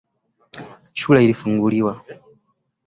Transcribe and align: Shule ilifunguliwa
Shule 0.93 1.23
ilifunguliwa 1.23 2.03